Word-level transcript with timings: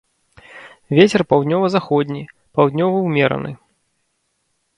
Вецер 0.99 1.21
паўднёва-заходні, 1.33 2.23
паўднёвы 2.57 2.97
ўмераны. 3.07 3.51